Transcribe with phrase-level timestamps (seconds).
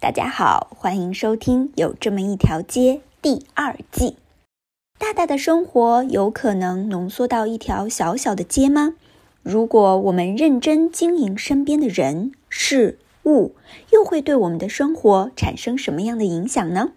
[0.00, 4.16] 大家好，欢迎收听《有这么一条街》第二季。
[4.98, 8.94] 大大的生活有可能浓缩到一条小小的街吗？
[9.42, 13.54] 如果我们认真经营身边的人事物，
[13.92, 16.92] 又会对我们的生活产生什么样的影响呢？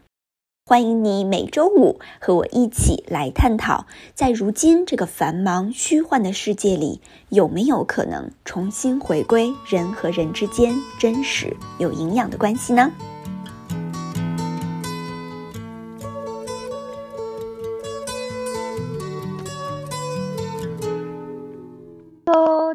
[0.69, 6.99] 欢迎你每周五和我一起来探讨，在如今这个繁忙虚幻的世界里，
[7.29, 12.91] 有没有可能重新回归人和人之间真实有营养的关系呢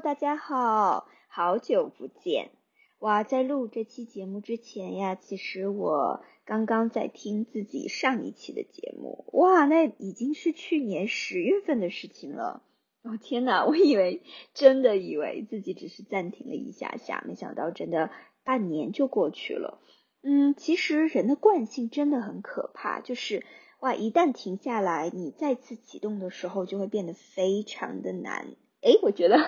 [0.03, 2.51] 大家好，好久不见。
[3.01, 9.25] 哇，在录这期节目之前呀，其实我刚刚在听自己上一期的节目。
[9.33, 12.63] 哇，那已经是去年十月份的事情了。
[13.03, 14.23] 哦天呐，我以为
[14.55, 18.11] 真的以为自己只是暂停了一下下，没想到真的
[18.45, 19.81] 半年就过去了。
[20.23, 23.45] 嗯，其实人的惯性真的很可怕，就是
[23.81, 28.55] 哇，一旦停下来，你再次启动的时候就会变得非常的难。
[28.83, 29.39] 诶，我觉得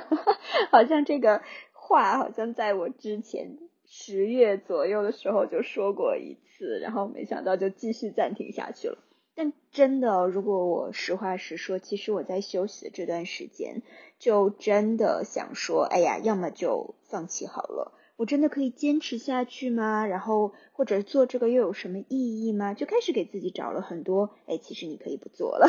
[0.71, 1.43] 好像这个。
[1.87, 6.39] 话好像在我之前十月左右的时候就说过一
[6.81, 8.99] 然后没想到就继续暂停下去了。
[9.37, 13.83] 但真的，如果我实话实说，其实我在休息的这段时间，
[14.21, 17.99] 就真的想说，哎呀，要么就放弃好了。
[18.17, 20.07] 我真的可以坚持下去吗？
[20.07, 22.73] 然后或者做这个又有什么意义吗？
[22.73, 25.69] 就开始给自己找了很多，哎，其实你可以不做了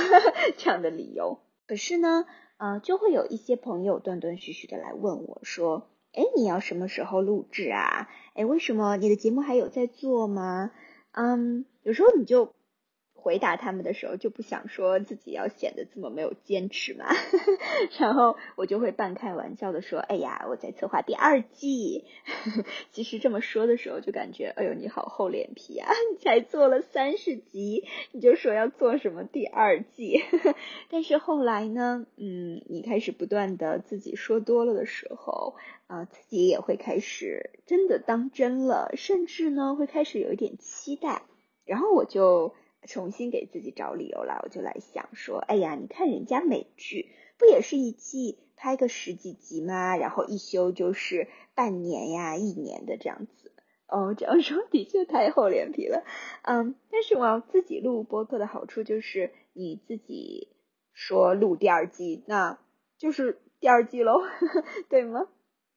[0.58, 1.40] 这样的理由。
[1.66, 2.26] 可是呢，
[2.58, 5.88] 嗯，就会有一些朋友断断续续的来问我说。
[6.16, 8.10] 哎，你要什么时候录制啊？
[8.34, 10.72] 哎，为什么你的节目还有在做吗？
[11.12, 12.55] 嗯，有时候你就。
[13.26, 17.08] 回答他们的时候就不想说自己要显得这么没有坚持嘛，
[17.98, 22.06] 然后我就会半开玩笑的说，哎呀，我在策划第二季。
[22.94, 30.22] 其实这么说的时候就感觉，哎呦，你好厚脸皮啊，你才做了三十集，你就说要做什么第二季。
[30.92, 35.56] 但是后来呢，嗯，你开始不断的自己说多了的时候，
[35.88, 41.24] 啊，自己也会开始真的当真了，甚至呢会开始有一点期待，
[41.66, 42.54] 然后我就。
[42.88, 49.98] 重新给自己找理由了，我就来想说，哎呀，你看人家美剧不也是一季拍个十几集吗？
[49.98, 53.52] 然后一休就是半年呀、一年的这样子。
[53.88, 56.04] 哦，这样说的确太厚脸皮了。
[56.42, 60.48] 嗯，但是我要自己录播客的好处就是你自己
[60.92, 62.58] 说录第二季，那
[62.98, 64.22] 就是第二季喽，
[64.90, 65.28] 对吗？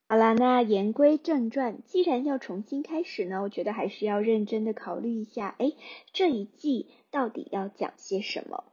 [0.08, 5.72] 好啦，那言归正传，既然要重新开始呢，我觉得还是要认真的考虑一下，哎，
[6.14, 8.64] 这一季到底要讲些什么？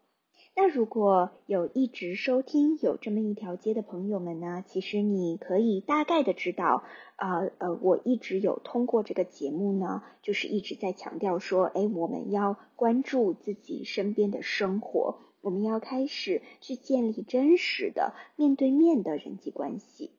[0.58, 6.84] 那如果有一直收听有这么一条街的朋友们呢，其实你可以大概的知道，
[7.18, 20.12] 呃呃，我一直有通过这个节目呢，就是一直在强调说，哎，我们要关注自己身边的生活，我们要开始去建立真实的面对面的人际关系。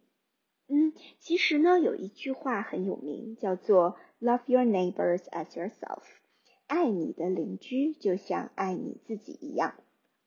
[0.69, 6.03] 嗯，其实呢，有一句话很有名，叫做 “Love your neighbors as yourself”，
[6.67, 9.75] 爱你的邻居就像爱你自己一样。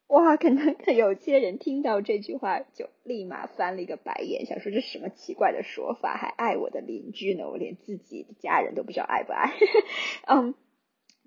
[0.08, 7.50] 哇，可能有些人听到这句话就立马翻了一个白眼，想说这什么奇怪的说法，还爱我的邻居呢？
[7.50, 9.54] 我连自己的家人都不知道爱不爱。
[10.28, 10.56] 嗯，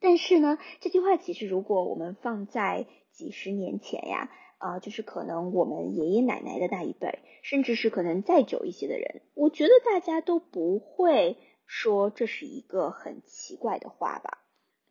[0.01, 4.31] 但是呢，这句话其实如果我们放在几十年前呀。
[4.63, 11.37] 啊，就是可能我们爷爷奶奶的那一辈，甚至是可能再久一些的人，我觉得大家都不会
[11.67, 14.42] 说这是一个很奇怪的话吧。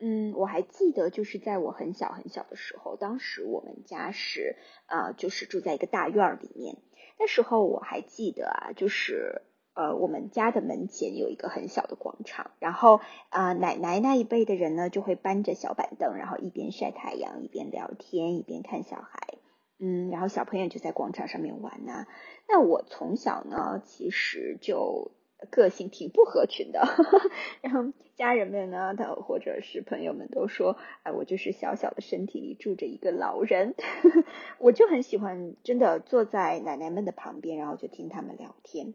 [0.03, 4.55] 嗯，我还记得就是在我很小很小的时候，当时我们家是
[4.87, 6.77] 啊，就是住在一个大院里面。
[7.19, 9.43] 那时候我还记得啊，就是
[9.75, 19.35] 呃，我们家的门前有一个很小的广场，然后啊，奶奶那一辈的人呢，就会搬着小板凳，然后一边晒太阳，一边聊天，一边看小孩。
[19.77, 22.07] 嗯，然后小朋友就在广场上面玩呐。
[22.49, 25.11] 那我从小呢，其实就
[25.49, 26.81] 个性挺不合群的。
[27.61, 33.75] 然后家人们呢，他或者是朋友们都说，哎，我就是小小的身体里住着一个老人。
[34.59, 38.93] 我就很喜欢，真的坐在奶奶们的旁边，然后就听他们聊天。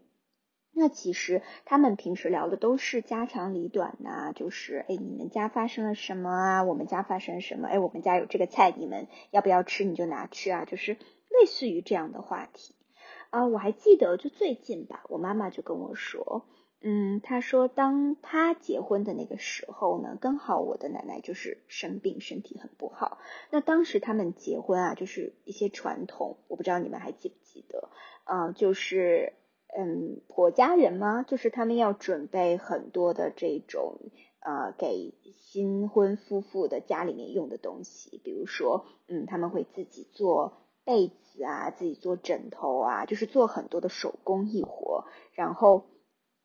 [0.78, 6.64] 那其实他们平时聊的都是家长里短呐，就是哎，你们家发生了什么啊？
[6.64, 7.66] 我们家发生了什么？
[7.66, 9.84] 哎，我们家有这个菜，你们要不要吃？
[9.84, 10.92] 你就拿去啊，就是
[11.30, 12.74] 类似于这样的话题
[13.30, 13.46] 啊。
[13.46, 16.46] 我还记得，就最近吧，我妈妈就跟我说，
[16.80, 23.18] 嗯，她说当她结婚的那个时候呢，刚好我的奶奶就是生病，身体很不好。
[23.50, 27.90] 那当时他们结婚啊，就是一些传统，我不知道你们还记不记得
[28.24, 29.32] 啊，就是。
[29.78, 31.22] 嗯，婆家人吗？
[31.22, 33.98] 就是他们要准备很多的这种
[34.40, 45.04] 呃给新婚夫妇的家里面用的东西，比如说，嗯，他们会自己做被子啊，自己做枕头啊，就是做很多的手工艺活。
[45.34, 45.84] 然后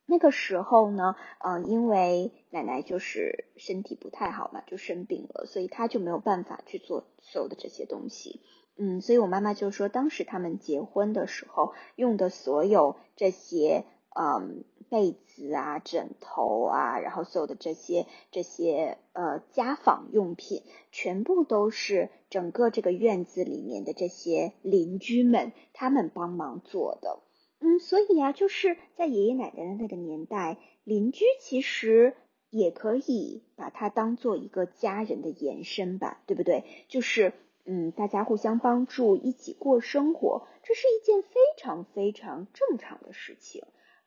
[0.04, 8.42] 那个时候呢，嗯，因为奶奶就是身体不太好嘛，就生病了，所以她就没有办法去做所有的这些东西。
[8.76, 27.20] 嗯，所以我妈妈就说，当时他们结婚的时候用的所有这些，嗯，被子啊、枕头啊，然后所有的这些这些呃家纺用品，全部都是整个这个院子里面的这些邻居们他们帮忙做的。
[27.60, 32.14] 嗯，所以呀，就是在爷爷奶奶的那个年代，邻居其实
[32.50, 36.64] 也可以把它当做一个家人的延伸吧，对不对？
[36.88, 37.32] 就是。
[37.64, 43.62] 嗯，大家互相帮助，一起过生活，这是一件非常非常正常的事情。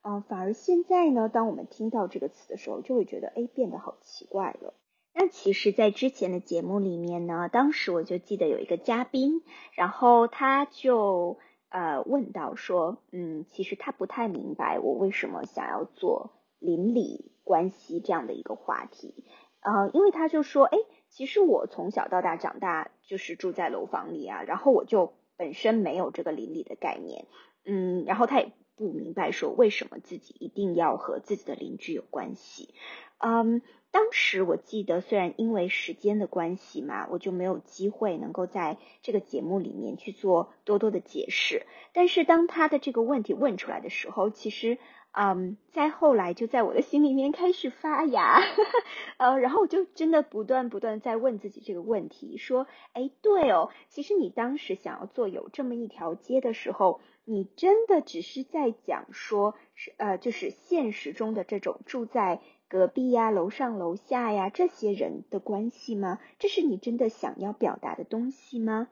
[0.08, 4.74] 嗯，反而现在呢，当我们听到这个词的时候，就会觉得，哎，变得好奇怪了。
[5.14, 9.42] 那其实，在之前的节目里面呢，当时我就记得有一个嘉宾，
[9.74, 19.26] 然后他就呃问到说，嗯，其实他不太明白我为什么想要做邻里关系这样的一个话题。
[19.62, 20.78] 呃，因为他就说，哎。
[21.08, 27.26] 其实我从小到大长大就是住在楼房里啊，然后我就本身没有这个邻里的概念，
[27.64, 32.74] 嗯，然后他也不明白说为什么自己一定要和自己的邻居有关系，
[33.20, 33.62] 嗯，
[33.92, 44.78] 当时我记得虽然因为时间的关系嘛，我就没有机会能够在这个节目里面去做多多的解释，但是当他的这个问题问出来的时候，其实。
[45.18, 48.42] 嗯，再后来就在我的心里面开始发芽，
[49.16, 66.20] 呃，然后我就真的不断不断在问自己这个问题，说，哎，对哦，其实你当时想要做有这么一条街的时候，你真的只是在讲说，是呃，就是现实中的这种住在隔壁呀、楼上楼下呀这些人的关系吗？
[66.40, 68.90] 这是你真的想要表达的东西吗？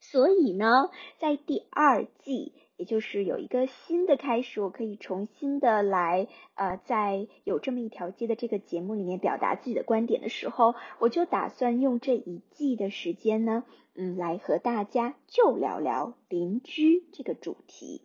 [0.00, 2.52] 所以呢，在第二季。
[2.78, 13.64] 也就是有一个新的开始，我可以重新的来，呃，在有这么一条街的这个节目里面表达自己的观点的时候，我就打算用这一季的时间呢，
[13.96, 18.02] 嗯，来和大家就聊聊邻居这个主题，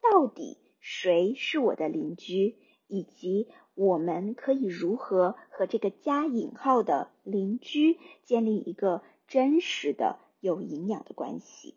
[0.00, 2.56] 到底谁是我的邻居，
[2.86, 11.74] 以及我们可以如何和这个加引号的邻居建立一个真实的有营养的关系。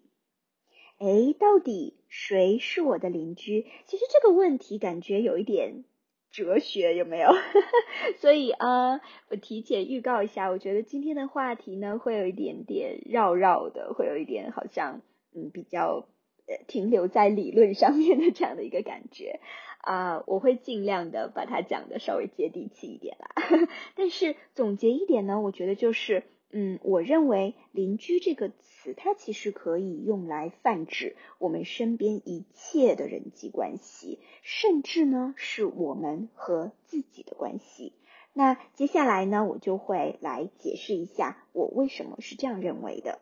[0.99, 3.67] 哎，到底谁是我的邻居？
[3.85, 5.83] 其实这个问题感觉有一点
[6.31, 7.29] 哲学，有没有？
[8.17, 8.99] 所以啊，
[9.29, 15.03] 我提前预告一下，我觉得今天的话题呢，会有一点点绕绕的，会有一点好像
[15.35, 16.07] 嗯比较
[16.47, 19.39] 呃停留在理论上面的这样的一个感觉
[19.81, 23.67] 啊，我会尽量的把它讲的稍微接地气一点啦。
[23.95, 26.23] 但是总结一点呢，我觉得就是。
[26.49, 37.93] 嗯，我认为“邻居”这个词，它其实可以用来泛指我们身边一切的人际关系，甚至呢是我们和自己的关系。
[38.31, 43.19] 那接下来呢，我就会来解释一下我为什么是这样认为的。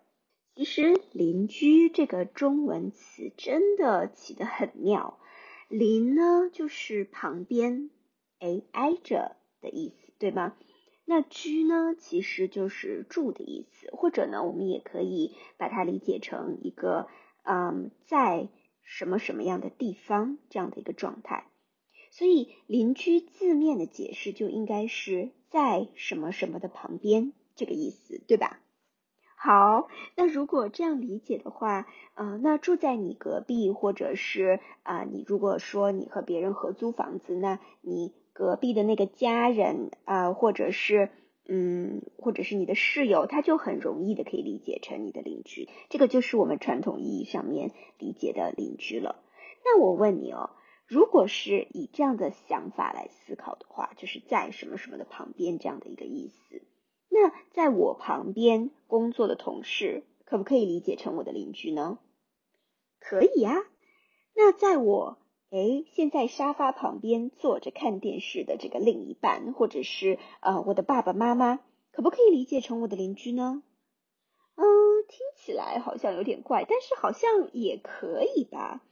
[0.56, 5.18] 其实“邻居”这个中文词真的起得很妙
[5.68, 7.89] ，“邻”呢就是旁边，
[8.39, 10.56] 哎，挨着的意思，对吗？
[11.06, 17.08] 那居呢，其实就是住的意思，或者呢，我们也可以把它理解成一个，
[17.44, 18.50] 嗯，在
[18.82, 21.46] 什么什么样的地方这样的一个状态。
[22.10, 28.60] 所以邻居字面的解释就应该是在什么什么的旁边这个意思，对吧？
[29.46, 38.14] 好，那如果这样理解的话，呃，那住在你隔壁，或者是啊，你如果说你和别人合租房子，那你。
[38.38, 41.10] 隔壁的那个家人啊，或者是
[41.48, 45.70] 嗯，或者是你的室友，他就很容易的可以理解成你的邻居。
[45.88, 49.24] 这个就是我们传统意义上面理解的邻居了。
[49.64, 50.50] 那我问你哦，
[50.86, 56.62] 如果是以这样的想法来思考的话，就是在什么什么的旁边这样的一个意思，
[57.09, 62.00] 那在我旁边工作的同事，可不可以理解成我的邻居呢？
[63.00, 63.65] 可以呀。
[64.33, 65.17] 那在我。
[65.51, 71.62] 哎，现在沙发旁边坐着看电视的这个另一半，或者是呃我的爸爸妈妈，
[71.93, 73.63] 可不可以理解成我的邻居呢？
[74.55, 74.65] 嗯，
[75.07, 78.83] 听起来好像有点怪，但是好像也可以吧。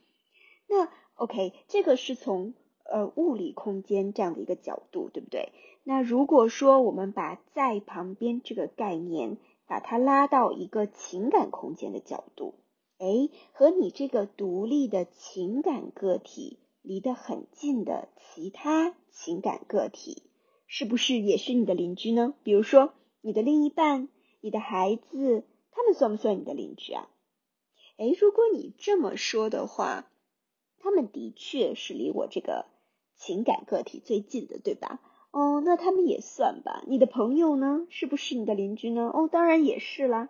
[0.66, 2.54] 那 OK，这个是从
[2.84, 5.52] 呃物理空间这样的一个角度，对不对？
[5.86, 9.36] 那如果说我们把在旁边这个概念，
[9.66, 12.54] 把它拉到一个情感空间的角度。
[12.98, 20.22] 哎，和你这个独立的情感个体离得很近的其他情感个体，
[20.66, 22.34] 是不是也是你的邻居呢？
[22.42, 24.08] 比如说你的另一半、
[24.40, 27.10] 你的孩子，他们算不算你的邻居啊？
[27.98, 30.10] 哎，如果你这么说的话，
[30.78, 32.66] 他们的确是离我这个
[33.16, 35.00] 情感个体最近的，对吧？
[35.34, 36.84] 哦，那他们也算吧。
[36.86, 37.86] 你的朋友呢？
[37.90, 39.10] 是不是你的邻居呢？
[39.12, 40.28] 哦，当然也是啦。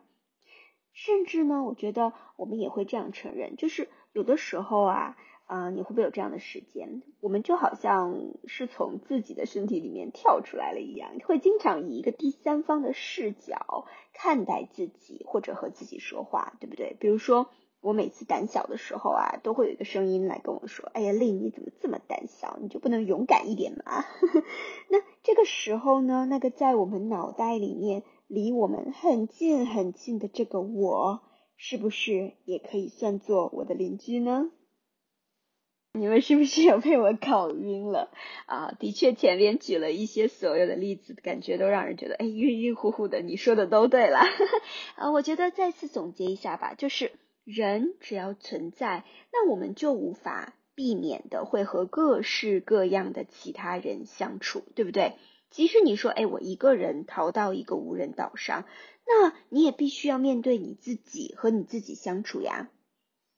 [0.94, 5.16] 甚至呢，我觉得我们也会这样承认，就是有的时候啊。
[5.46, 7.02] 啊，你会不会有这样的时间？
[7.20, 13.84] 我们就好像是从自己的身体里面跳出来了一样，会经常以一个第三方的视角
[14.14, 16.96] 看待自己，或者和自己说话，对不对？
[16.99, 17.50] 比如说，
[17.84, 22.58] 我每次胆小的时候啊，都会有一个声音来跟我说：“哎呀，丽，你怎么这么胆小？
[22.62, 24.04] 你就不能勇敢一点吗？”
[24.88, 31.20] 那这个时候呢，那个在我们脑袋里面离我们很近很近的这个我，
[31.58, 34.50] 是不是也可以算作我的邻居呢？
[35.92, 38.10] 你们是不是有被我搞晕了
[38.46, 38.72] 啊？
[38.80, 43.20] 的确，前面举了一些所有的例子，感觉都让人觉得哎晕晕乎乎的。
[43.20, 44.20] 你说的都对了
[44.96, 47.12] 啊， 我觉得再次总结一下吧，就是
[47.44, 55.14] 人只要存在，那我们就无法避免的会和各式各样的其他人相处，对不对？
[55.50, 58.64] 即使你说哎，我一个人逃到一个无人岛上，
[59.06, 62.70] 那你也必须要面对你自己和你自己相处呀。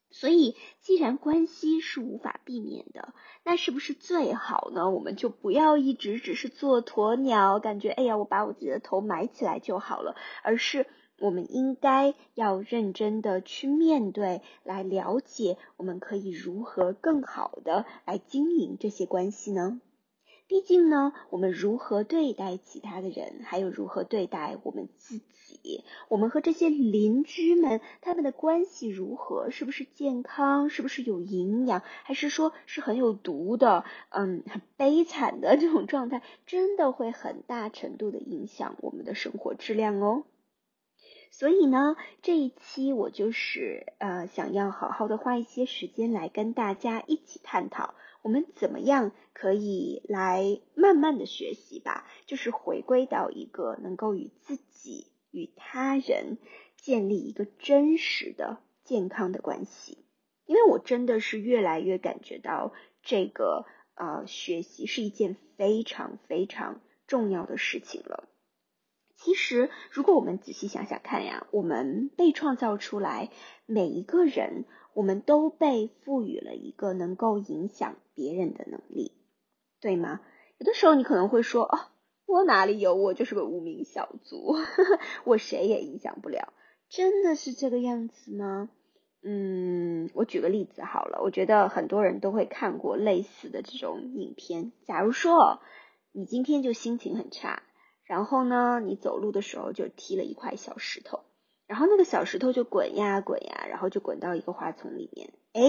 [0.08, 3.12] 所以，既然关系是无法避免的，
[3.44, 4.88] 那是不是最好呢？
[4.88, 10.86] 我们就不要一直只是做鸵鸟，感觉哎呀，我把我自己的头埋起来就好了，而是
[11.18, 19.80] 我们应该要认真的去面对，来了解我们可以如何更好的来经营这些关系呢？
[20.48, 40.22] 毕竟呢，我们如何对待其他的人，还有如何对待我们自己，我们和这些邻居们他们的关系如何，是不是健康，是不是有营养，还是说是很有毒的，嗯，很悲惨的这种状态，真的会很大程度的影响我们的生活质量哦。
[41.30, 47.94] 所以呢，这一期我就是呃，想要好好的花一些时间来跟大家一起探讨。
[48.22, 52.06] 我们怎么样可以来慢慢的学习吧？
[52.26, 56.38] 就是回归到一个能够与自己与他人
[56.76, 60.04] 建立一个真实的健康的关系。
[60.46, 63.64] 因为我真的是越来越感觉到这个
[63.94, 68.28] 呃学习是一件非常非常重要的事情了。
[69.16, 73.30] 其实，如果我们仔细想想看呀，我们被创造出来，
[73.66, 74.64] 每一个人。
[74.94, 79.12] 我们都被赋予了一个能够影响别人的能力，
[79.78, 80.22] 对吗？
[80.56, 81.78] 有的时候你可能会说，哦，
[82.24, 82.94] 我哪里有？
[82.94, 84.56] 我就是个无名小卒，
[85.24, 86.54] 我谁也影响不了。
[86.88, 88.70] 真的是这个样子吗？
[89.22, 94.72] 嗯，我举个例子好了，我觉得很多人都会看过类似的这种影片。
[94.86, 95.60] 假如说哦
[96.12, 97.64] 你今天就心情很差，
[98.06, 101.20] 然后呢，你走路的时候就踢了一块小石头。
[101.66, 105.32] 然后那个小石头就滚呀滚呀，然后就滚到一个花丛里面。
[105.52, 105.62] 哎，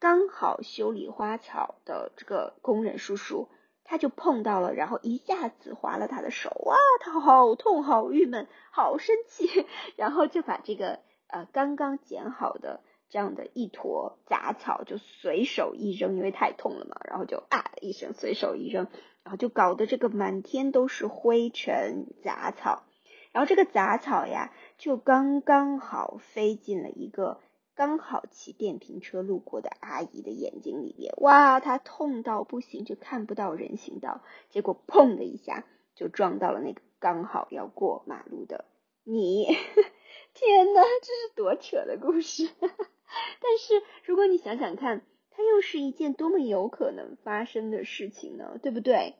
[0.00, 3.48] 刚好修理花草的这个工人叔叔，
[3.84, 6.50] 他就碰到了，然后一下子划了他的手。
[6.64, 9.46] 哇，他好痛，好郁闷，好生气。
[9.94, 16.96] 然后就把这个呃刚刚剪好的这样的一坨杂草就随手一扔，因为太痛了嘛。
[17.04, 18.88] 然后就啊一声随手一扔，
[19.26, 22.84] 然后就搞得这个满天都是灰尘杂草。
[23.32, 27.40] 然后这个杂草呀，就刚刚好飞进了一个
[27.74, 35.64] 刚好骑电瓶车路过的阿姨的眼睛里面，哇，她痛到不行，就看不到人行道，结果砰的一下
[35.96, 38.64] 就撞到了那个刚好要过马路的
[39.02, 39.46] 你。
[40.32, 42.48] 天呐，这是多扯的故事！
[42.60, 45.02] 但是如果你想想看，
[45.36, 48.58] 它又是一件多么有可能发生的事情呢？
[48.62, 49.16] 对不对？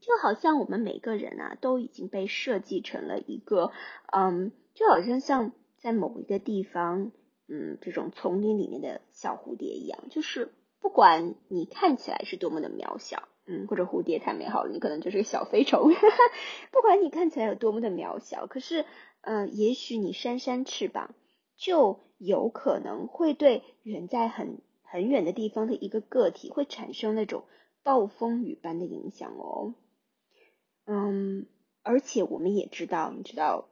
[0.00, 3.72] 就好像我们每个人啊，都已经被设计成了一个，
[4.12, 7.10] 嗯，就好像像在某一个地方，
[7.48, 15.90] 嗯，这种丛林里面的小蝴蝶一样，就是不管你看起来是多么的渺小，嗯，或者蝴蝶太美好了，你可能就是个小飞虫，
[16.70, 18.86] 不管你看起来有多么的渺小，可是，
[19.22, 21.12] 嗯，也许你扇扇翅膀，
[21.56, 27.44] 就有可能会对远在很很远的地方的一个个体，会产生那种
[27.84, 29.74] 暴风雨般的影响哦。
[30.84, 31.46] 嗯，
[31.82, 33.68] 而且我们也知道，你知道，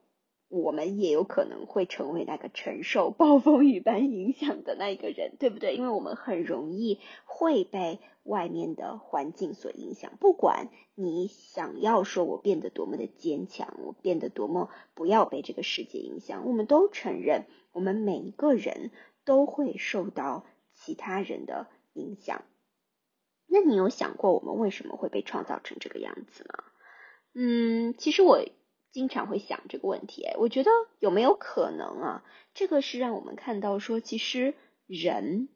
[0.49, 5.75] 我们也有可能会成为那个承受暴风雨般影响的那一个人，对不对？
[5.75, 10.13] 因为我们很容易会被外面的环境所影响。
[10.21, 18.93] 不管你想要说我变得多么的坚强，我变得多么不要被这个世界影响，我们都承认，我们每一个人
[19.25, 20.47] 都会受到
[20.89, 22.43] 其他人的影响。
[23.47, 26.65] 那你有想过，我们为什么会被创造成这个样子吗？
[27.35, 28.43] 嗯，其实我
[28.91, 32.25] 经常会想这个问题，我觉得有没有可能啊？
[32.55, 34.55] 这个是让我们看到说，其实
[34.87, 35.51] 人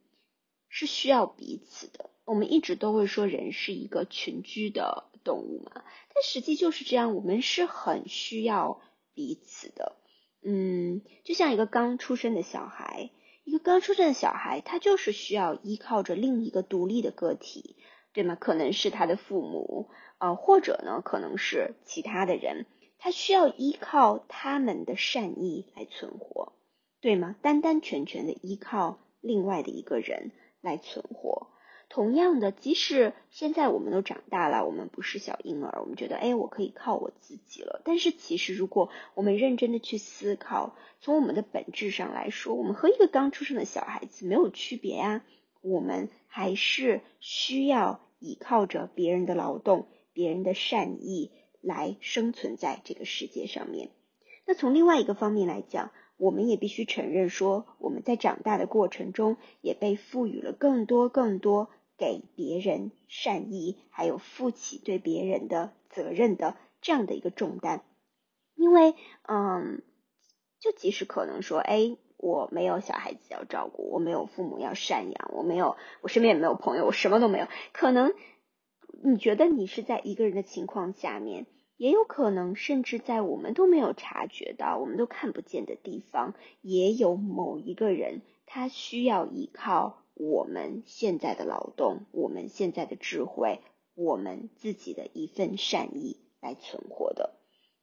[0.68, 2.10] 是需要彼此的。
[2.26, 8.82] 我们一直都会说人是一个群居的动物嘛，但实际就是这样，我们是很需要
[9.14, 9.96] 彼此的。
[10.42, 13.10] 嗯，就像一个刚出生的小孩，
[13.44, 17.76] 一个刚出生的小孩，他就是需要依靠着另一个独立的个体，
[18.12, 18.36] 对吗？
[18.36, 22.66] 可能是他的父母，呃，或者呢，可能是其他的人，
[22.98, 26.52] 他需要依靠他们的善意来存活。
[27.00, 27.34] 对吗？
[27.42, 30.30] 单单全全的依靠另外的一个人
[30.60, 31.48] 来存活。
[31.92, 37.82] 同样的，即使现在我们都长大了，我们不是小婴儿，我们觉得，哎，我可以靠我自己了。
[37.84, 45.22] 但是其实，如果我们认真的去思考，从我们的本质上来说，我们和一个刚出生的小孩子没有区别呀。
[45.60, 51.30] 我们还是需要依靠着别人的劳动、别人的善意
[51.60, 53.90] 来生存在这个世界上面。
[54.46, 61.68] 那从另外一个方面来讲，我们也必须承认，说我们在长大的过程中，也被赋予了更多、更多
[62.02, 67.84] 给别人善意，还有负起对别人的责任的这样的一个重担。
[68.56, 68.96] 因为，
[69.28, 69.84] 嗯，
[70.58, 77.46] 就即使可能说，哎，我没有小孩子要照顾，我没有父母要赡养，我没有，我身边也没有朋友，我什么都没有。
[77.72, 78.12] 可能
[79.04, 81.46] 你觉得你是在一个人的情况下面。
[81.76, 93.60] 也有可能，甚至在我们都没有察觉到、我们都看不见的地方，也有某一个人，他需要依靠我们现在的劳动、我们现在的智慧、
[93.94, 97.34] 我们自己的一份善意来存活的。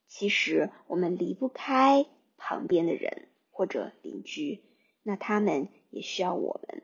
[0.06, 2.06] 其实我们离不开
[2.36, 4.62] 旁边的人或者邻居，
[5.02, 6.82] 那他们也需要我们。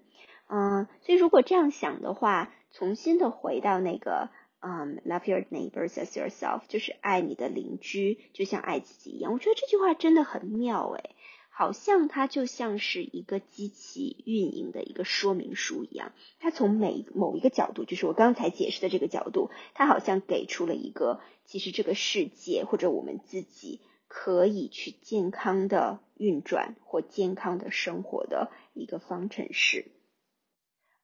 [0.49, 4.31] 嗯，所以如果这样想的话，重新的回到那个。
[4.59, 9.33] 嗯，love your neighbors as yourself，就是爱你的邻居，就像爱自己一样。
[9.33, 11.11] 我觉得这句话真的很妙诶，
[11.59, 16.13] 好像它就像是一个机器运营的一个说明书一样。
[16.39, 29.87] 它从每某一个角度，就是我刚才解释的这个角度，它好像给出了一个其实这个世界或者我们自己可以去健康的运转或健康的生活的一个方程式。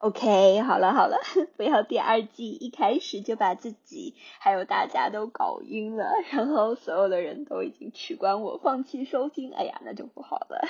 [0.03, 1.17] OK，好了好了，
[1.57, 10.67] 不要第二季一开始就把自己还有大家都搞晕了，然后所有的人都已经取关我，放弃收听，哎呀，那就不好了。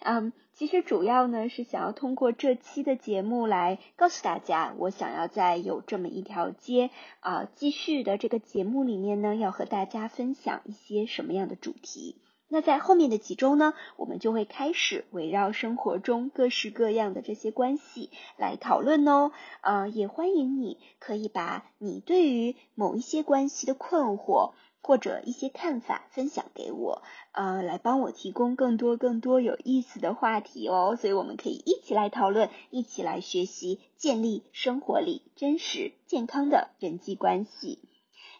[0.00, 12.16] 嗯，其实主要呢是想要通过这期的节目来告诉大家，我想要在有这么一条街啊继续的这个节目里面呢，要和大家分享一些什么样的主题。
[12.50, 19.32] 那在后面的几周呢，我们就会开始围绕生活中各式各样的这些关系来讨论哦。
[19.60, 30.96] 呃，也欢迎你可以把你对于某一些关系的困惑或者一些看法分享给我，呃，来帮我提供更多更多有意思的话题哦。
[30.98, 37.87] 所以我们可以一起来讨论，一起来学习，建立生活里真实健康的人际关系。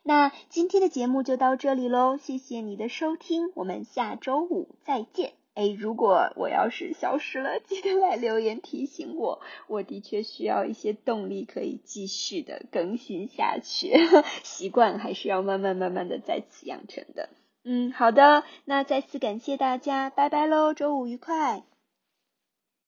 [0.09, 5.35] 那今天的节目就到这里喽，谢谢你的收听，我们下周五再见。
[5.53, 13.93] 哎，如果我要是消失了，记得来留言提醒我，我的确需要一些动力，可以继续的更新下去。
[14.43, 17.29] 习惯还是要慢慢慢慢的再次养成的。
[17.65, 21.65] 嗯，好的，那再次感谢大家，拜拜喽，周五愉快。